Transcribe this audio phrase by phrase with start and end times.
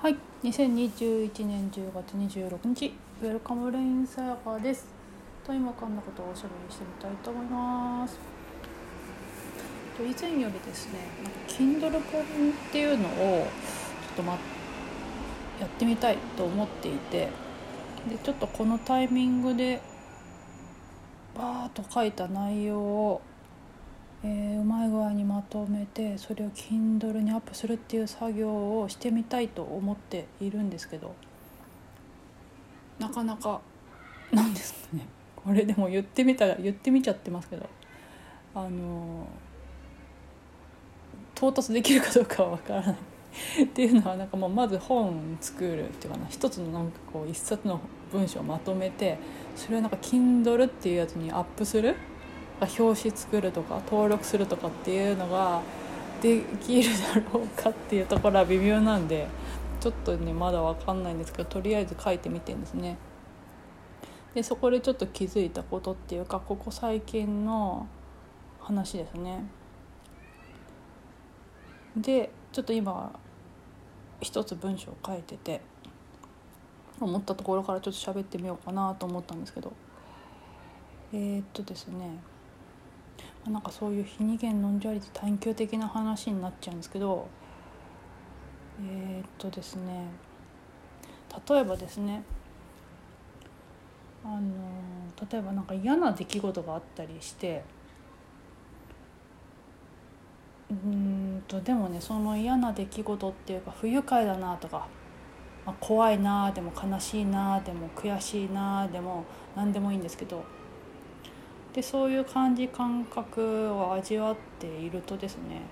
[0.00, 4.86] はい、2021年10月26日、ウェルカムレインさやかです。
[5.44, 8.16] と今こんなことをおしゃべりしてみたいと思います。
[9.96, 14.34] と以前よりですね、なんか Kindle 本っていうのをちょっとま
[15.58, 17.30] やってみたいと思っていて、
[18.08, 19.80] でちょっとこのタイミングで
[21.36, 23.20] バーッと書いた内容を
[24.24, 31.14] えーうまい具合にまとめてそれを Kindle にアップするっていう作業をしてみたいと思っているんですけど。
[32.98, 33.60] なかなか
[34.32, 35.06] なんですかね。
[35.36, 37.68] これでも言ってみたら言ってみちゃってますけど。
[38.54, 39.26] あの
[41.36, 42.96] 到達できるかどうかは分からない。
[43.62, 46.26] っていうのはなんかもうまず本作るっていうかな。
[46.28, 47.80] 一つのなんかこう一冊の
[48.10, 49.18] 文章をまとめて
[49.54, 51.94] それをなんか Kindle っていうやつにアップする
[52.66, 55.62] 表紙作るとか登録するとかっていうのが
[56.20, 59.28] できるだろうかっていうところは微妙なんで
[59.80, 62.96] ちょっとねまだ分かんないんですけどとりあえず書いてみてんですね。
[64.34, 67.86] でそこでちょっと気づいたことっていうかここ最近の
[68.60, 69.44] 話ですね。
[71.96, 73.12] でちょっと今
[74.20, 75.60] 一つ文章を書いてて
[77.00, 79.72] 思ったところからちょっと喋ってみようかなと思ったんですけど
[81.12, 82.18] えー、っとですね
[83.48, 87.28] なんかそういう非二元ノンジュアリティ探求的な話になっちゃうんですけど
[88.80, 90.06] えー、っとですね
[91.48, 92.22] 例えばですね
[94.24, 94.40] あの
[95.30, 97.62] 例えばなんか嫌な出来事があったりして
[100.70, 104.86] うんとでもねその嫌な出来事っていうか不愉快だなとか、
[105.64, 109.24] まあ、怖いなでも悲しいなでも悔しいなでも
[109.56, 110.44] 何でもいいんですけど
[111.78, 115.62] でそういう感じ感覚を味わっているとですね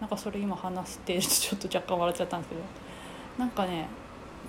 [0.00, 2.62] なんかそれ今話してちょっと若干笑っちゃったんですけど
[3.36, 3.88] なんかね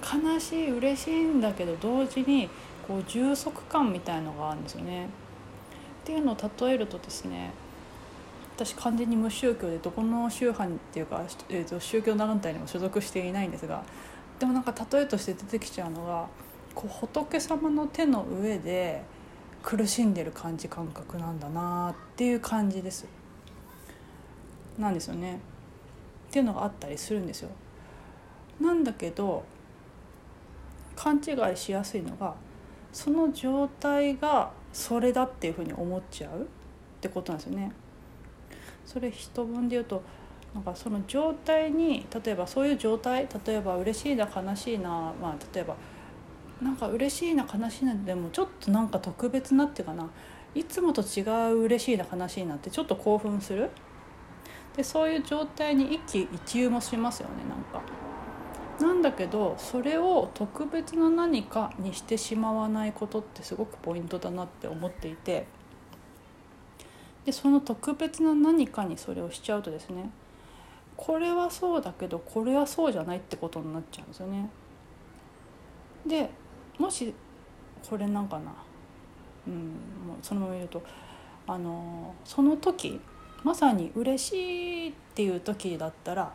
[0.03, 2.47] 悲しい嬉しいんだけど同時に
[2.87, 5.05] こう充足感みたいのがあるんですよね。
[5.05, 5.07] っ
[6.05, 7.51] ていうのを例えるとですね
[8.55, 13.83] 私完全に無宗教でどこの宗派っていうか、えー、と宗教団体にも所属していないんですが
[14.37, 16.27] でもなんか例えとして出てきちゃうのが
[16.75, 19.14] こう仏様の手の上で
[19.65, 23.07] 苦しんでる感じ感覚なんだなっていう感じです。
[24.77, 25.39] なんですよね。
[26.29, 27.49] っていうのがあったりするんですよ。
[28.61, 29.43] なんだけど
[30.95, 32.35] 勘違いしやすいのが
[32.93, 36.45] その状態がそれだっていうふうに思っちゃうっ
[37.01, 37.71] てことなんですよね。
[38.85, 40.03] それ一文で言うと
[40.53, 45.75] なんかその状態に例えばそういう状態例えば嬉しいな悲しいなまあ例えば
[46.61, 50.09] なんか嬉しいな悲しいなでもちょっとなんか特別なっていうかな
[50.53, 51.21] いつもと違
[51.51, 53.69] う嬉しいな悲しいなってちょっと興奮する
[54.75, 58.05] でそういう状態に一喜一憂もしますよねなんか。
[58.79, 65.47] なんだけどそれを特別な何かにしてしまわないことってすごくポイントだなって思っていて
[67.25, 70.09] でその特別な何かにそれをしちゃうとですね
[70.97, 74.49] これはそうだけどこれはそうじゃないってことになっちゃうんですよね。
[76.05, 76.29] で
[76.77, 77.13] もし
[77.89, 78.53] これなんかな、
[79.47, 79.53] うん、
[80.07, 80.83] もうそのまま言うと
[81.47, 82.99] あのその時
[83.43, 86.33] まさに嬉しいっていう時だったら、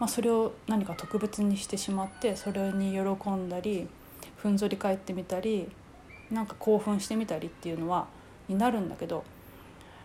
[0.00, 3.86] まあ、それを何か特別にしてしまってそれに喜んだり
[4.36, 5.68] ふんぞり返ってみたり
[6.30, 8.06] なんか興奮してみたりっていうのは
[8.48, 9.24] になるんだけど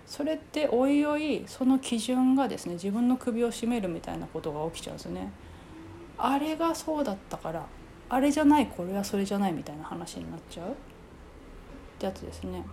[0.06, 5.32] それっておいおいその基準がですね自分の首を絞めるみたいなことが起きちゃうんですよね。
[6.18, 7.66] あれがそうだったから
[8.10, 10.70] あれじゃないこれはそれじゃないみたいな話になっちゃう？
[10.70, 10.74] っ
[11.98, 12.64] てやつですね。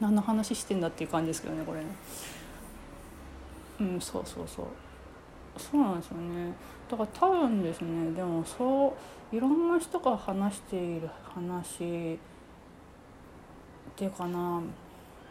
[0.00, 1.86] 何の話してんだっていう感じですけどねこれね。
[3.80, 4.66] うんそうそうそう。
[5.58, 6.52] そうなんですよね。
[6.90, 8.96] だから多分ですねでもそ
[9.32, 12.18] ういろんな人が話している話っ
[13.96, 14.62] ていうかな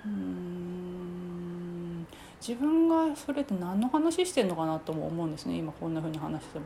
[0.06, 2.08] うん
[2.40, 6.66] 自分がそれって何の話してんのかなとも思うんですね今こんな風に話しても。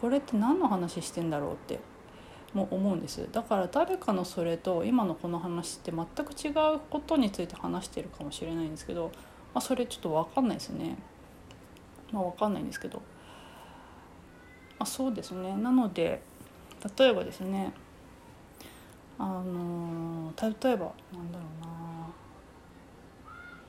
[0.00, 1.80] これって何の話してんだろうって
[2.54, 3.28] も思うんです。
[3.30, 9.12] だから誰かのそれと今のこの話って全く違うことについて話してるかもしれないんですけど、
[9.54, 10.96] まあ、それちょっと分かんないですね。
[12.12, 15.54] まあ分かんないんですけど、まあ、そうですね。
[15.56, 16.22] なので
[16.98, 17.72] 例えばですね
[19.18, 21.66] あの例えばなんだろうな、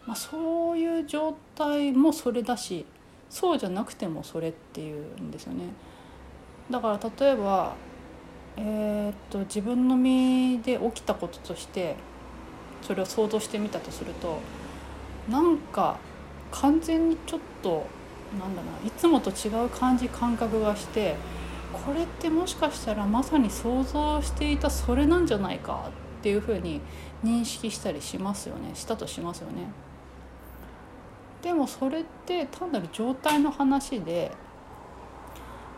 [0.08, 2.86] まあ、そういう状態もそれだし
[3.30, 5.66] そうじゃなくてもそれっていうんですよね。
[6.72, 7.76] だから例えば、
[8.58, 11.96] えー、っと自分の身で起きたこととして
[12.82, 14.40] それを想像してみたとすると
[15.30, 15.98] なんか
[16.52, 17.86] 完全にちょっと
[18.40, 21.16] なんだろういつもと違う感じ感覚がして
[21.74, 26.82] これってもしかしたらまさに想像していたそれなんじゃないかっていうふうに
[27.24, 29.68] 認識したりしますよねしたとしますよね。
[31.42, 34.32] でもそれって単なる状態の話で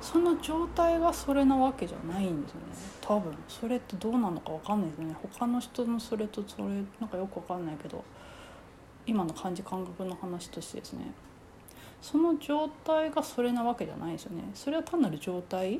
[0.04, 2.68] その状態がそれなわけじゃないんですよね。
[3.00, 3.34] 多分。
[3.48, 5.16] それってどうなのか分かんないですよね。
[5.38, 6.64] 他の人のそれとそれ
[7.00, 8.04] なんかよく分かんないけど。
[9.06, 11.12] 今の感じ感覚の話としてですね。
[12.02, 14.44] その状態がそれなわけじゃないですよね。
[14.54, 15.80] それは単なる状態。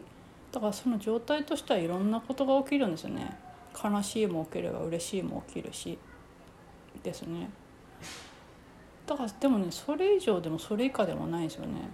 [0.54, 3.38] だからその状態としてはいろんなことが起きるんですよね。
[3.84, 5.98] 悲しいも起きれば嬉しいも起きるし。
[7.02, 7.50] ですね。
[9.06, 11.90] だからでもねそれ以上でもそれ以下でもないですよね。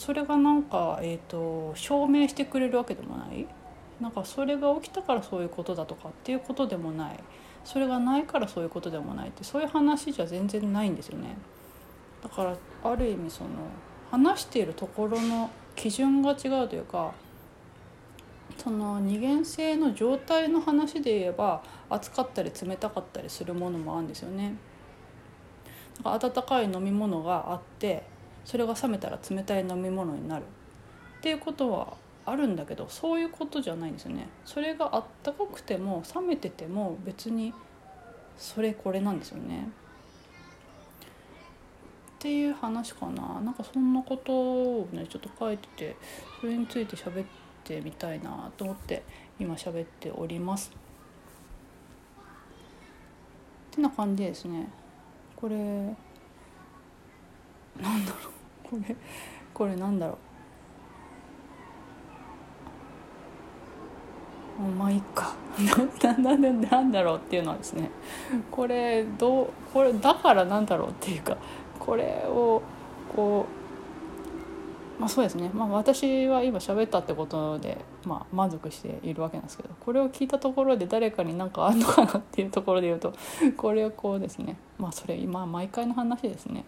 [0.00, 3.46] それがなんか、えーと、証明してくれるわけでもない。
[4.00, 7.20] なんかそれが起きたからそういうことだとかっていうことでもない。
[7.64, 11.36] それがないからそういうことでもないってそういう話じゃ全然ないんですよね。
[12.22, 13.50] だからある意味その
[14.10, 17.12] 話しているところの基準が違うというか
[18.56, 24.54] その二元性の状態の話で言えば熱かったり冷たかったりするものもあるんですよね。
[25.98, 28.09] だから温かい飲み物があって
[28.50, 31.94] それが冷めたら冷たい飲み物になるっていうことは
[32.26, 34.26] あるんだけどそういうことじゃないんですよね。
[34.44, 37.54] それがあったかくても冷めてても別に
[38.36, 39.68] それこれなんですよね。
[42.16, 45.96] っていう話かななんかそんなことをねちょっと書いてて
[46.40, 47.26] それについて喋っ
[47.62, 49.04] てみたいなと思って
[49.38, 50.72] 今喋っております。
[53.70, 54.68] ってな感じですね
[55.36, 55.62] これな
[57.96, 58.39] んだろう
[58.70, 58.96] これ
[59.52, 60.16] これなんだろう。
[64.78, 65.34] まあいいか。
[66.02, 67.90] なななんだろうっていうのはですね。
[68.50, 71.36] これどうこれだからなんだろうっていうか
[71.78, 72.62] これを
[73.14, 73.46] こ
[74.98, 83.14] うまあそうですね、まあ、私は今喋ったってことで、まあ、満足しているわけなんですけどこれを聞いたところで誰かに何かあるのかなっていうところで言うと
[83.56, 84.56] これをこうですね。
[84.78, 86.64] まあそれ今毎回の話ですね。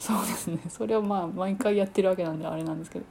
[0.00, 0.58] そうですね。
[0.70, 3.04] それをまあ毎回やってるわけなんであれなんですけど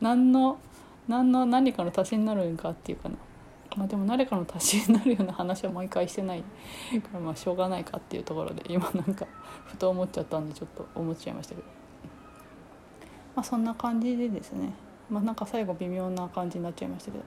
[0.00, 0.58] 何の
[1.06, 3.14] 何の何かの足しになるんかっていうかな。
[3.76, 6.48] まあでも誰かの足しになるような話は毎回してないか
[7.14, 9.26] らまあしょうがないかっていうところで今なんか
[9.66, 11.66] ふと思っちゃったんでちょっと思っちゃいましたけど。
[13.36, 14.74] まあそんな感じでですね。
[15.08, 17.24] まあなんか最後微妙な感じになっちゃいましたけど、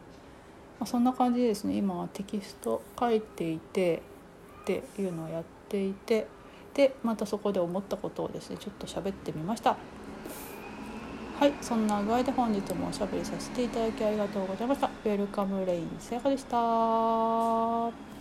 [0.80, 4.02] まあ、そんな感じでですね今はテキスト書いていて
[4.62, 6.28] っていうのをやっていて
[6.76, 9.78] でまたそこで思ったことをですねちょっと喋ってみました。
[11.40, 14.88] はいそんな具合で本日もおしゃべりさせていただきありがとうございました。
[14.88, 18.15] ウェルカムレインさやかでした。